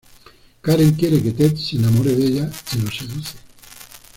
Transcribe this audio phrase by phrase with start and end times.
[0.63, 3.37] Karen quiere que Ted se enamore de ella y lo seduce.